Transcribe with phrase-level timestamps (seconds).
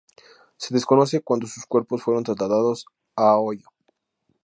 [0.57, 3.67] Se desconoce cuándo sus cuerpos fueron trasladados a Ohio.